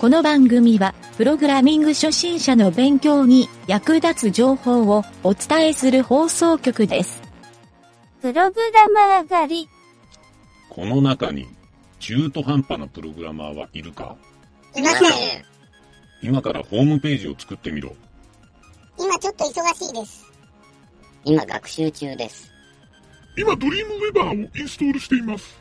[0.00, 7.20] この番組は、プログラミング初心者の勉強に役立つ情報をお伝えする放送局です。
[8.22, 9.68] プログラマー狩り。
[10.70, 11.46] この中に
[11.98, 14.16] 中途半端なプログラマーはいるか？
[14.74, 15.10] いません。
[16.22, 17.94] 今からホームページを作ってみろ。
[18.98, 20.32] 今ちょっと忙しいです。
[21.26, 22.50] 今学習中です。
[23.36, 25.60] 今、ドリームウェバーをインストールしています。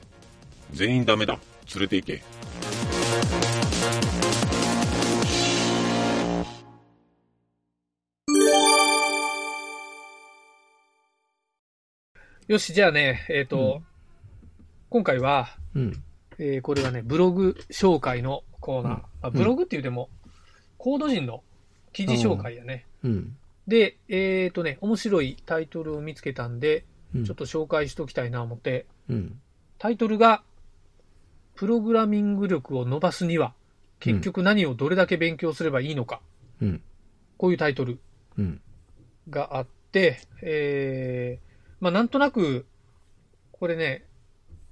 [0.71, 1.37] 全員ダメだ。
[1.75, 2.23] 連れて行け。
[12.49, 13.83] よし、じゃあね、えっ、と、
[14.89, 16.03] 今回は、うん。
[16.39, 18.93] えーこれはね、ブログ紹介のコーナー。
[18.93, 20.09] うんあブログって言うても、
[20.79, 21.43] コード人の
[21.93, 22.87] 記事紹介やね。
[23.03, 23.37] うん。
[23.67, 29.39] で、えっ、とね、面白いタイトルを見つけたんで、うんちょっと紹介しときたいな思って、うん。
[29.77, 30.41] タイトルが、
[31.53, 33.53] プログラミング力を伸ばすには、
[33.99, 36.19] 結局何をどれだけ勉強すればいいのか。
[36.63, 36.81] うん。
[37.37, 37.99] こういうタイトル
[38.39, 38.59] うん。
[39.29, 41.48] があって、えー、
[41.79, 42.65] まあなんとなく、
[43.51, 44.05] これね、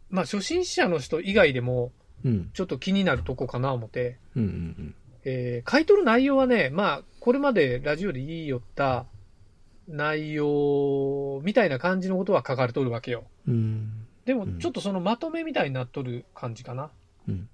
[0.10, 1.92] まあ初心者の人以外でも、
[2.26, 2.50] うん。
[2.54, 4.44] ちょっと気になるとこかな思って、うん。
[4.44, 4.96] うん。
[5.24, 9.06] えー、書いとる内容はね、まあ、これまでラジオで言いよった
[9.88, 13.26] 内容みたいな感じのことは書かれとるわけよ。
[13.48, 14.08] うん。
[14.26, 16.92] でもうん、ちょっとそのまとめみたいになっとる感じかな。
[17.28, 17.50] うん。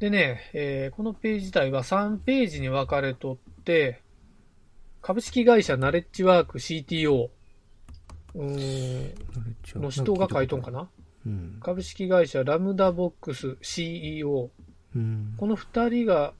[0.00, 4.00] でね、えーこのページ自体は3ページに分かれとって、
[5.00, 7.28] 株式会社ナレッジワーク CTO
[8.34, 10.88] うーんの人が書いとんかな？
[11.26, 11.58] うん。
[11.62, 14.50] 株式会社ラムダボックス CEO。
[14.94, 15.34] うん。
[15.36, 16.32] この2人が、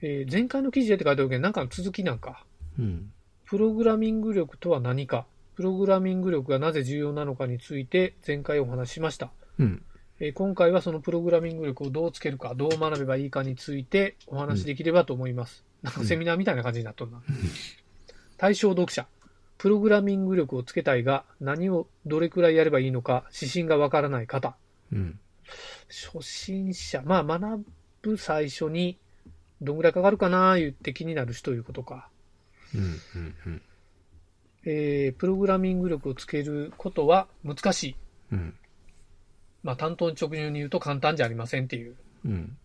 [0.00, 2.44] えー前回の記事でって書いてあるけど、なんかの続きなんか。
[2.78, 3.12] うん。
[3.44, 9.30] プログラミング力とは何か、プログラミング力がなぜ重要なのかについて前回お話ししました。
[9.58, 9.82] うん。
[10.20, 15.64] えー今回はそのプログラミング力をどうつけるか、どう学べばいいかについてお話しできればと思います。
[15.82, 17.22] なんかセミナーみたいな感じになっとるな。
[18.36, 19.06] 対象読者。
[19.60, 24.56] プログラミング力をつけたいが、何をどれくらいやればいいのか、指針がわからない方。
[24.90, 25.20] うん。
[25.86, 27.02] 初心者。
[27.04, 27.66] まあ、学
[28.00, 28.98] ぶ最初に、
[29.60, 32.08] どんぐらいかかるかな言って気になる人いうことか。
[32.74, 32.80] うん。
[32.80, 33.34] うん。
[33.44, 33.62] うん。
[34.64, 37.96] えー、プログラミング力をつけることは難しい。
[38.32, 38.54] うん。
[39.62, 41.96] まあ、担当直入に言うと簡単じゃありませんっていう。
[42.24, 42.56] うん。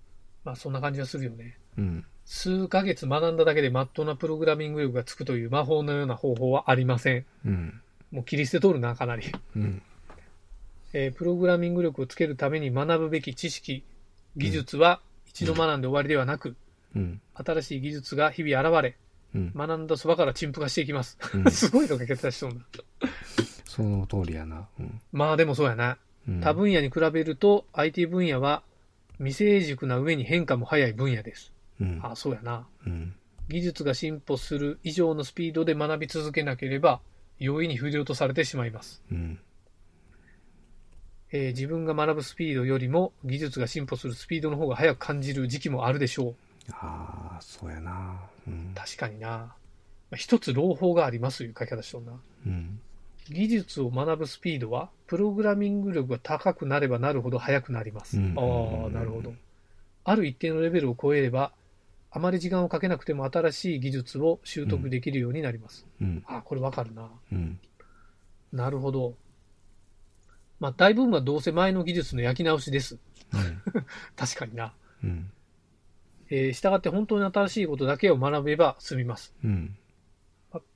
[0.45, 1.57] まあ、そんな感じがするよね。
[1.77, 2.05] うん。
[2.25, 7.25] 数ヶ月学んだだけでまっとうなプログラミング力がつくという魔法のような方法はありません。
[7.45, 7.81] うん。
[8.11, 9.31] もう切り捨てとるな、かなり。
[9.55, 9.81] うん。
[10.93, 13.83] えープログラミング力をつけるために学ぶべき知識、
[14.37, 16.55] 技術は一度学んで終わりではなく、
[16.95, 17.21] うん。
[17.35, 18.95] 新しい技術が日々現れ、
[19.35, 19.53] うん。
[19.55, 21.17] 学んだそばから陳腐化していきます。
[21.33, 22.65] うん すごいのが決断しとんだ。
[23.65, 24.67] その通りやな。
[24.79, 25.01] うん。
[25.11, 25.97] まあでもそうやな。
[26.27, 28.63] うん他分野に比べると IT 分野は
[29.17, 31.53] 未成熟な上に変化も早い分野です。
[31.79, 31.99] うん。
[32.03, 32.67] あそうやな。
[32.85, 33.13] うん。
[33.49, 36.99] 技術が進歩する以上のスピードで学び続けなければ
[37.37, 39.03] 容易に不良とされてしまいます。
[39.11, 39.39] うん。
[41.31, 46.35] えー自分が学ぶスピードよりも技術が進歩するスピードの方が早く感じる時期もあるでしょう。
[46.71, 48.19] ああ、そうやな。
[48.47, 48.71] うん。
[48.73, 49.29] 確かにな。
[49.29, 49.53] ま
[50.13, 52.13] あ一つ朗報がありますいう書き方しとんな。
[52.45, 52.79] うん。
[53.29, 58.17] 技術を学ぶスピードは、プログラミング力が高くなればなるほど速くなります。
[58.17, 59.33] うんああ、なるほど。
[60.03, 61.51] ある一定のレベルを超えれば、
[62.15, 65.85] あまり時間をかけなくても新しい技術を習得できるようになります。
[65.99, 66.23] うん。
[66.27, 67.11] あこれわかるな。
[67.29, 67.59] うん。
[68.53, 69.15] なるほど。
[70.61, 72.99] まあ、大部分はどうせ前の技術の焼き直しです。
[74.15, 74.73] 確かにな。
[75.03, 75.29] うん。
[76.29, 79.33] えー、従って本当に新しいことだけを学べば済みます。
[79.43, 79.75] うん。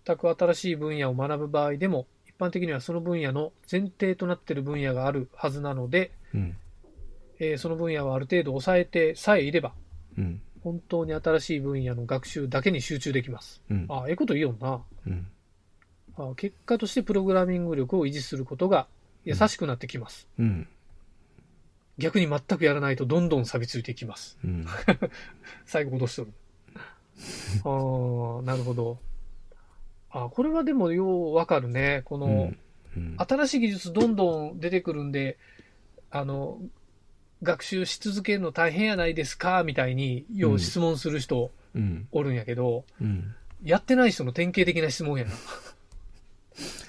[0.06, 6.58] 全く新しい分野を学ぶ場合でも、一般的にはその分野の前提となっている分野があるはずなので、うん。
[7.40, 9.74] えーその分野をある程度抑えてさえいれば、
[10.18, 10.42] うん。
[10.64, 13.62] 本当に新しい分野の学習だけに集中できます。
[13.70, 13.86] うん。
[13.90, 14.82] ああ、ええこと言いよんな。
[15.08, 15.28] うん。
[16.18, 18.88] あ結果としてプログラミング力を維持することが
[19.24, 20.28] 優しくなってきます。
[20.38, 20.68] うん。
[21.98, 24.38] 逆に全くやらないとどんどん錆びついていきます。
[24.44, 24.66] うん。
[25.66, 26.34] 最後戻しとる。
[27.64, 29.00] ああ、なるほど。
[30.12, 32.02] あこれはでもようわかるね。
[32.06, 32.52] この、
[32.96, 33.16] うん。
[33.18, 35.38] 新しい技術どんどん出てくるんで、
[36.10, 36.60] あの、
[37.42, 42.08] 学習し続けるの大変やないですかみたいに、よう質問する人うん。
[42.12, 43.36] おるんやけど、うん。
[43.64, 45.32] やってない人の典型的な質問やな。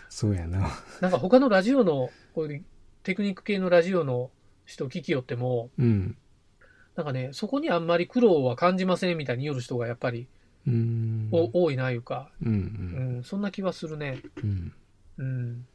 [0.08, 0.70] そうやな。
[1.00, 2.64] なんか他のラジオの、こういう
[3.02, 4.31] テクニック系のラジオの
[4.64, 6.17] 人聞きよっても、うん。
[6.96, 10.26] なんかね、そこにあんまり苦労は感じませんみたいに言る人がやっぱり、
[10.67, 11.29] うん。
[11.32, 12.49] お多いないうか、うん。
[12.49, 12.53] う。
[12.53, 14.20] うんん、そんな気はするね。
[14.43, 14.73] うん。
[15.19, 15.67] うん。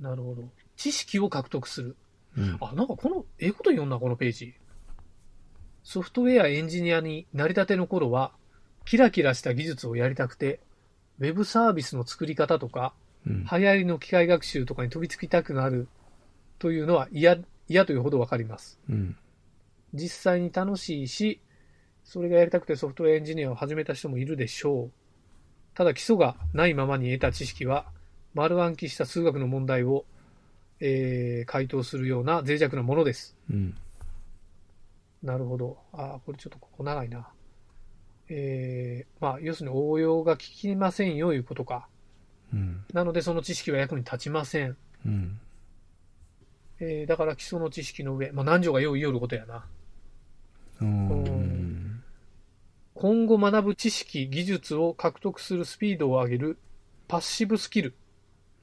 [0.00, 0.48] なるほど。
[0.76, 1.96] 知識を獲得する。
[2.36, 2.58] うん。
[2.60, 4.54] あ、なんかこの、ええこと言うんな、このページ。
[5.82, 8.32] ソフトウェアエンジニアになりたての頃は、
[8.84, 10.60] キラキラした技術をやりたくて、
[11.18, 12.94] ウェブサービスの作り方とか、
[13.26, 13.44] うん。
[13.44, 15.88] 流行りの機械学習とかに飛びつきたくなる
[16.58, 17.38] というのは嫌、
[17.68, 18.78] 嫌というほどわかります。
[18.88, 19.16] うん。
[19.92, 21.40] 実際に楽しいし、
[22.04, 24.90] それがやりたくてソフトウェアエンジニアを始めた人もいるでしょう。
[25.74, 27.86] ただ基礎がないままに得た知識は、
[28.34, 30.04] 丸暗記した数学の問題を、
[30.80, 33.36] えー、回答するような脆弱なものです。
[33.50, 33.76] うん。
[35.22, 35.78] なるほど。
[35.92, 37.28] ああ、これちょっとここ長いな。
[38.28, 41.88] えー、まあ、要するに応用が効きませんよ、いうことか。
[42.52, 42.84] うん。
[42.92, 44.76] なのでその知識は役に立ちません。
[45.04, 45.40] うん。
[46.80, 49.66] えー、だから基礎の知識の上、まあ、何条がよう言いよることやな。
[50.80, 52.02] うん。
[52.94, 56.58] 今後学ぶ知識、技術を獲得するスピードを上げる
[57.08, 57.94] パッシブスキル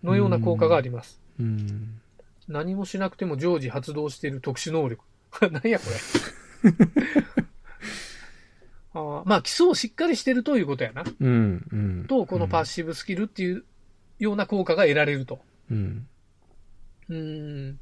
[0.04, 1.20] のような効果があります。
[1.40, 2.02] うん。
[2.48, 5.04] 何もしなくても常時発動している特殊能力。
[5.52, 6.72] 何やこれ。
[8.94, 11.04] あーまあ基礎をしっかりしてるということやな。
[11.20, 11.68] うん。
[11.72, 12.06] うん。
[12.08, 13.64] と、このパッシブスキルっていう
[14.20, 15.40] ような効果が得られると。
[15.70, 16.08] うん。
[17.10, 17.80] うーん。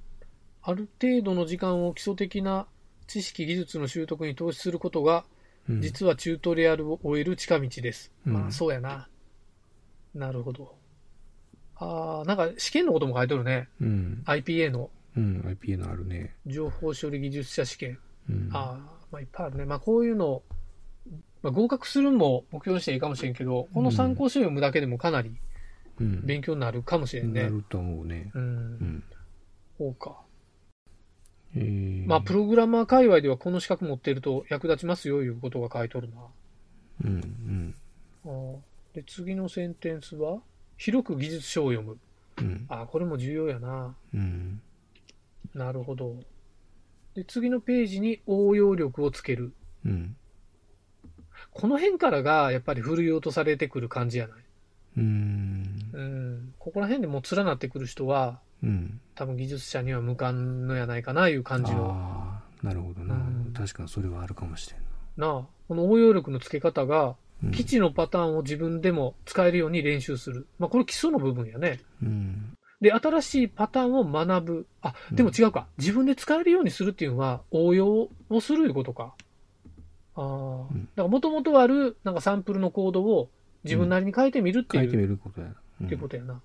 [0.64, 2.68] ある程度の時間を基礎的な
[3.08, 5.26] 知識、技術の習得に投資することが、
[5.70, 5.82] うん。
[5.82, 8.12] 実はチュートリアルを終える近道です。
[8.26, 9.08] うんまあ、そうやな。
[10.14, 10.76] なるほど。
[11.78, 13.70] ああ、なんか試験のことも書いてるね。
[13.82, 14.24] うん。
[14.26, 15.42] IPA のうん。
[15.42, 16.36] IPA のあるね。
[16.46, 18.00] 情報処理技術者試験。
[18.30, 18.50] うん。
[18.52, 19.66] ああ、まあいっぱいあるね。
[19.66, 20.44] まあこういうの、
[21.42, 25.32] まあ、合格するのも目標にしていいかもしれんけど、この参考書読むだけでもかなり
[26.00, 26.26] うん。
[26.26, 27.44] 勉強になるかもしれんね。
[27.44, 28.32] なると思うね。
[28.34, 28.42] うん。
[28.42, 28.48] う
[28.84, 29.04] ん。
[29.78, 30.22] そうか。
[31.56, 36.16] えーまあ、プログラマー界隈ではこの資格持っていると役立ちますよ、いうことが書いてるな。
[37.06, 37.14] うん。
[37.14, 37.76] うん。
[38.26, 40.42] あーで、次のセンテンスは、
[40.78, 41.98] 広く技術書を読む。
[42.38, 42.66] うん。
[42.70, 43.96] あーこれも重要やな。
[44.14, 44.62] うん。
[45.54, 46.18] なるほど。
[47.16, 49.54] で、次のページに応用力をつける。
[49.86, 50.16] うん。
[51.52, 54.38] この辺からが、やっぱり振るい落とされてくる感じやない？
[54.98, 55.92] うん。
[55.94, 56.54] うん。
[56.60, 59.00] ここら辺でもう連なってくる人は、うん。
[59.16, 61.92] 多分技術者には無関のやないかな、いう感じの。
[61.92, 63.54] ああ、なるほどなうん。
[63.54, 64.82] 確かにそれはあるかもしれん
[65.16, 65.46] なあ。
[65.68, 67.52] この応用力のつけ方が、な。
[67.52, 70.48] 基地のパターンを自分でも使えるように練習する。
[70.60, 71.80] まあ、これ基礎の部分やね。
[72.02, 72.56] うん。
[72.82, 74.68] で、新しいパターンを学ぶ。
[74.82, 75.68] あ、でも違うか。
[75.78, 79.14] 自分で使えるようにするっていうのは、応用をするいうことか。
[80.16, 80.68] ああ。
[80.72, 83.30] うんだから、もともとある、なんかサンプルのコードを
[83.64, 85.48] 自分なりに変えてみるっていう、書いてみることや。
[85.48, 86.42] うんっていうことやな。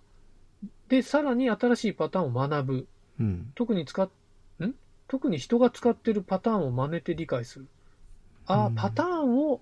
[0.88, 2.88] で、さらに新しいパターンを学ぶ。
[3.20, 3.52] うん。
[3.54, 4.10] 特に使っ、
[4.60, 4.74] ん？
[5.06, 7.68] 特に人が使ってるパターンを真似て理解する。
[8.46, 9.60] ああ、うんパターンを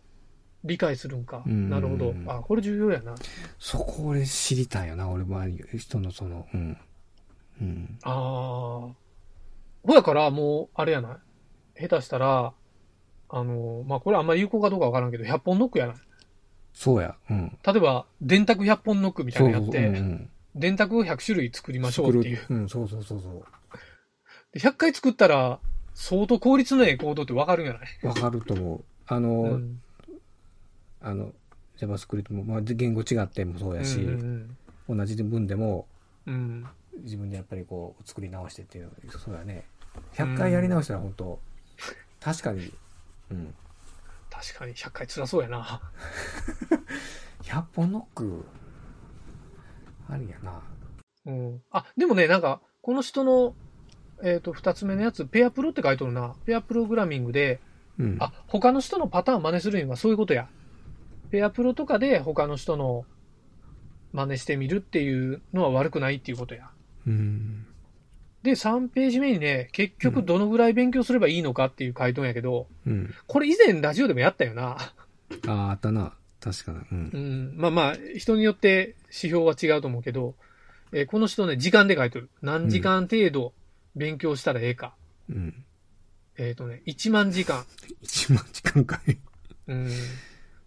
[0.69, 1.43] 理解するんか。
[1.45, 2.15] うんなるほど。
[2.27, 3.15] あこれ重要やな。
[3.59, 6.77] そこ俺知りたいよな、俺は人のその、うん。
[7.61, 7.99] うん。
[8.05, 8.95] ああ。
[9.83, 11.19] ほやから、もう、あれやな
[11.77, 11.83] い？
[11.83, 12.53] 下手したら、
[13.31, 15.97] あの、まあ、これあんまり有効かどうかわからんけど、100本ノックやない？
[16.73, 17.17] そうや。
[17.31, 17.59] うん。
[17.67, 22.41] 例えば、電卓100本ノックみたいなのやって、うんうん電卓を100種類作りましょうっていう。
[22.49, 23.45] うん、そうそうそうそ
[24.53, 25.61] で100回作ったら、
[25.95, 28.09] 相当効率のええコードってわかるんやない、う。
[28.09, 28.85] わかると思う。
[29.07, 29.81] あの、うん、
[31.01, 31.33] あの、
[31.79, 34.57] JavaScript も、まあ、言語違ってもそうやし、うん
[34.89, 35.87] 同じ文でも、
[36.27, 36.67] うんうん
[37.05, 39.65] 自分でやっぱりこう、作り直してっていうのそうやね。
[40.15, 41.39] 100回やり直したら本当、
[42.21, 42.73] 確かに、
[43.31, 43.55] うん。
[44.31, 45.81] 確かに100回辛そうやな。
[47.43, 48.45] 100本ノック、
[50.11, 50.61] ありやな。
[51.27, 51.63] うん。
[51.71, 53.55] あ、でもね、なんか、この人の、
[54.23, 56.35] えっ、と、二つ目のやつ、ペアプロって書いてるな。
[56.45, 57.61] ペアプログラミングで、
[57.99, 58.17] うん。
[58.21, 60.49] あ、他の人のパターン真似するにはそういうことや。
[61.31, 63.05] ペアプロとかで他の人の
[64.13, 66.71] 真似してみるっていうのは悪くないっていうことや。
[67.07, 67.67] うん。
[68.43, 73.15] で、3ページ目にね、結局どのぐらい勉強すればいいのかっていう回答やけど、うん。
[73.27, 74.77] これ以前ラジオでもやったよな。
[75.47, 76.15] ああ、あったな。
[76.41, 76.79] 確かに。
[76.93, 77.19] うんう。
[77.19, 77.55] ん。
[77.57, 80.35] まあまあ、人によって指標は違うと思うけど、
[80.93, 82.31] えーこの人ね、時間で書いてる。
[82.41, 83.53] 何時間程度
[83.95, 84.95] 勉強したらええか。
[85.29, 85.65] うん。
[86.39, 87.65] えっ、とね、1万時間。
[88.03, 89.19] 1万時間かい。
[89.67, 89.91] うん。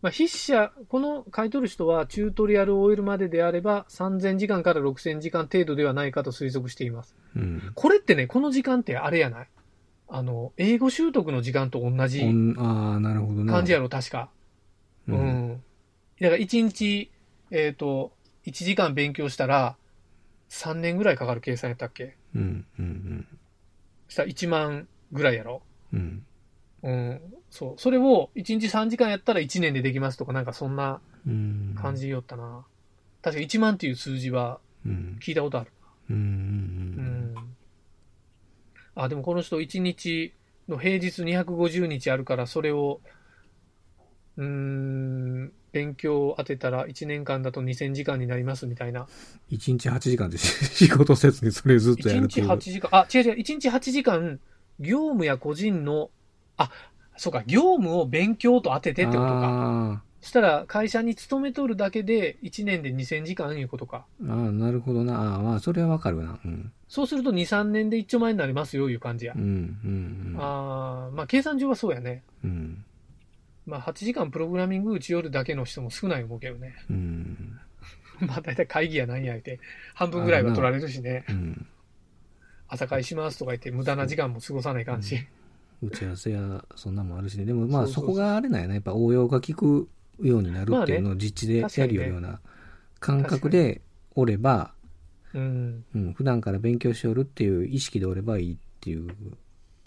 [0.01, 7.15] まあ、筆者、この書いとる人は、チュートリアルを終えるまでであれば、3000時間から6000時間程度ではないかと推測しています。
[7.35, 7.71] うん。
[7.75, 9.47] これってね、この時間ってあれやない？
[10.07, 13.53] あの、英語習得の時間と同じおんああ、なるほどな。
[13.53, 14.31] 感じやろ、確か。
[15.07, 15.13] う。
[15.13, 15.19] うん
[15.53, 15.63] ん。
[16.19, 17.11] だから、1日、
[17.51, 18.11] えっ、と、
[18.45, 19.77] 1時間勉強したら、
[20.49, 22.17] 3年ぐらいかかる計算やったっけ？
[22.35, 22.65] うん。
[22.79, 23.27] うん。
[24.07, 25.61] そしたら1万ぐらいやろ
[25.93, 26.25] うん。
[26.83, 27.21] うん。
[27.49, 27.81] そう。
[27.81, 31.75] それを1日3時間やったら1年でできますとか、なんかそんなうん。
[31.75, 32.65] 感じよったな。
[33.21, 35.19] 確か1万っていう数字はうん。
[35.21, 35.71] 聞いたことある。
[36.09, 37.35] うん。
[38.95, 40.33] あ、でもこの人1日
[40.67, 42.99] の平日250日あるから、それを、
[44.37, 49.07] うーん、勉強を当てたら1年間だと2000時間になりますみたいな。
[49.49, 52.47] 1日8時間で仕事せずにそれずっとや1日るっていう。
[52.49, 54.39] 8時間、あ、違う違う、1日8時間、
[54.79, 56.09] 業務や個人の、
[56.61, 56.71] あ、
[57.17, 60.01] そうか、業務を勉強と当ててってことか。
[60.03, 64.05] あそしたら、会社に勤めとるだけで1年で2000時間いうことか。
[64.21, 65.35] ーあー、なるほどな。
[65.35, 66.39] あーまあ、それはわかるな。
[66.45, 66.71] うん。
[66.87, 69.41] そうすると2、3年で一丁前になりますよ、いう感じやうん、。
[69.41, 72.23] うん、ああ、まあ計算上はそうやね。
[72.43, 72.85] うん。
[73.65, 76.75] まあ8時間プログラミング打ち寄るだけの人も少ない思うけどね。
[76.89, 77.59] うん。
[78.27, 79.59] まあ大体会議や何や言って、
[79.95, 81.25] 半分ぐらいは取られるしね。
[81.29, 81.67] うん。
[82.67, 85.27] 朝会しますとか言って無駄な時間も過ごさないかんし。
[85.81, 87.45] 打ち合わせや、そんなんもあるしね。
[87.45, 88.73] でもまあ、そこがあれなんやな。
[88.75, 89.89] やっぱ応用が効く
[90.21, 92.39] ようになるっていうのを実地でやるような
[92.99, 93.81] 感覚で
[94.15, 94.73] おれば、
[95.33, 95.85] うん。
[95.95, 99.09] うん、普段から勉強しよるっていう意識でおればいいっていう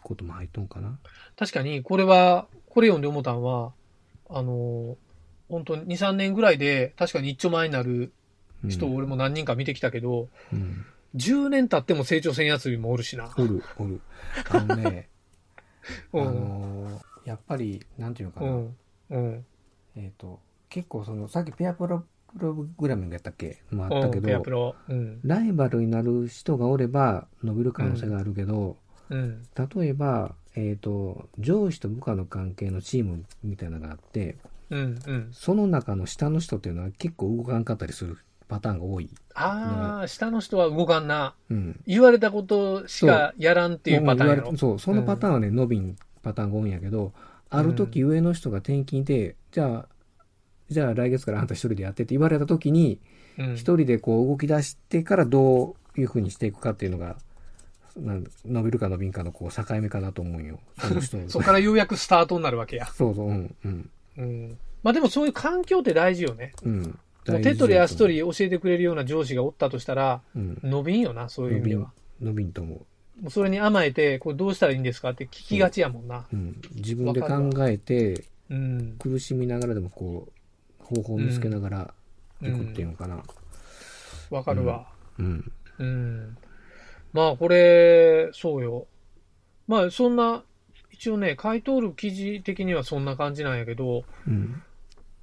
[0.03, 0.99] ことも入っとんかな。
[1.37, 3.73] 確かに、これは、これ読んで思ったんは、
[4.31, 4.97] あの、
[5.49, 8.13] 本当に2、3年ぐらいで確かに一丁前になる
[8.65, 10.85] うん、人を俺も何人か見てきたけど、うん。
[11.15, 13.33] 10年経っても成長せんやつもおるしな。
[13.37, 14.01] おる、おる。
[14.51, 15.09] あのね、
[16.13, 16.25] あうん。
[16.35, 18.51] のーやっぱり、なんていうのかな。
[18.51, 18.77] うん。
[19.11, 19.47] うん。
[19.97, 22.05] えっ、と、結構その、さっきペアプロ
[22.37, 23.63] プログラミングやったっけ？
[23.71, 24.75] もあったけど。
[25.23, 28.77] ライバルになる人がおれば伸びる可能性があるけど、
[29.09, 29.43] うん。
[29.77, 34.37] 例えば、えっ、と、上司と部下の関係のチームみたいなのがあって、
[34.71, 34.81] うん。
[35.07, 35.29] うん。
[35.33, 39.09] その中の下の人っていうのは結構動かんかったりするパターンが多い。
[39.35, 41.35] ああ、下の人は動かんな。
[41.51, 41.81] うん。
[41.87, 44.57] 言われたことしかやらんっていうパターンやろ。
[44.57, 47.13] そう、そのパターンはね、伸びんパターンが多いんやけど、
[47.51, 49.89] ある時上の人が転勤で、じゃあ、
[50.69, 52.99] じゃあ来月からあんた一人でやってって言われた時に、
[53.39, 57.17] うん一人でこう動き出してからどういうふうにしていくかっていうのが、
[57.97, 60.61] なん伸びるか伸びんかのこう境目かなと思うんよ。
[60.79, 62.87] その人 そこからようやくスタートになるわけや。
[62.87, 63.91] そうそう、うん、うん。
[64.19, 64.59] うん。
[64.83, 66.53] まあでもそういう環境って大事よね。
[66.63, 66.99] うん。
[67.27, 70.59] もう手取り足取り教えてくれるような上司がおったとしたら、うん。
[70.63, 71.91] 伸びんよな、そういう意味では。
[72.21, 76.27] 伸びんと思もうそれに甘えて、これどうしたらいいんですかって聞きがちやもんな。
[76.33, 76.37] う。
[76.37, 76.61] うん。
[76.75, 78.97] 自分で考えて、うん。
[78.99, 80.29] 苦しみながらでもこ
[80.81, 81.95] う、方法を見つけながら
[82.43, 83.23] いくっていうのかな。
[84.31, 84.87] わかるわ。
[85.19, 85.53] うん。
[85.79, 86.37] うん。
[87.13, 88.87] まあこれ、そうよ。
[89.67, 90.43] まあそんな、
[90.91, 94.63] 一応ね、書いとる記事的にはそんな感じなんやけど、うん。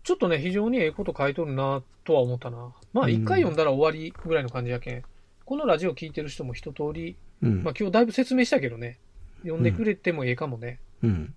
[0.04, 2.74] ちょっとね、非常にええこと書いとるなとは思ったな。
[2.94, 5.04] まあうん一回読んだら終わりぐらいの感じやけん。
[5.46, 7.64] このラジオ聞いてる人も一通り、うん。
[7.64, 8.98] まあ今日だいぶ説明したけどね、
[9.44, 10.80] 読んでくれてもええかもね。
[11.04, 11.34] うん。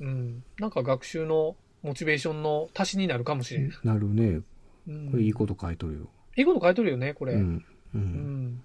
[0.00, 0.42] うん。
[0.58, 3.72] なんか学習のモチベーションの足しになるかもしれん。
[3.84, 4.40] なるね。
[4.88, 6.08] うん、これいいこと書いとるよ。
[6.36, 7.34] いいこと書いとるよね、これ。
[7.34, 7.42] ううん。
[7.42, 7.64] ん。
[7.94, 8.62] うん。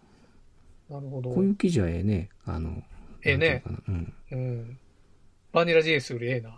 [0.90, 1.32] なるほど。
[1.32, 2.30] こういう記事はええね。
[2.46, 2.82] あの、
[3.24, 3.64] ええね。
[3.88, 4.14] うん。
[4.32, 4.78] うん。
[5.54, 6.50] バニラ JS よりええな。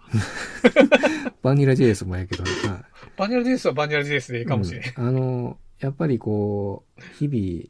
[1.44, 2.86] バニラ JS もええけど、まあ、
[3.18, 4.84] バニラ JS はバニラ JS でいいかもしれん。
[4.98, 7.66] うんあの、やっぱりこう、日々、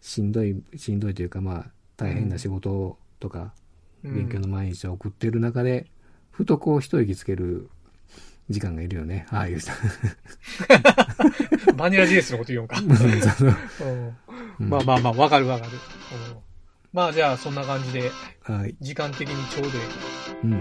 [0.00, 3.52] しんどい、しんどいというか、まあ、大変な仕事とか、
[4.04, 5.86] うん勉強の毎日を送ってる中で、
[6.30, 7.70] ふとこう、一息つける
[8.50, 9.26] 時間がいるよね。
[9.30, 9.72] ああいう人。
[11.74, 12.76] バニラ JS のこと言 うんか。
[12.76, 13.54] その
[14.60, 15.72] うんまあまあまあ、わかるわかる。
[15.72, 16.44] うん
[16.92, 18.10] まあじゃあ、そんな感じで、
[18.42, 18.76] はい。
[18.80, 19.74] 時間的にちょうどいい。
[20.44, 20.52] うん。
[20.52, 20.58] は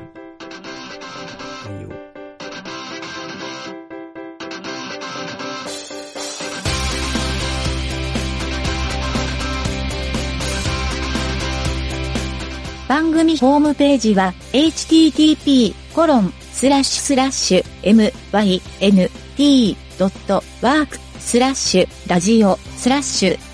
[1.80, 1.90] いよ。
[12.88, 16.44] 番組ホームページは http:// mynt.work
[21.20, 23.53] スラッシュラジオスラッシュ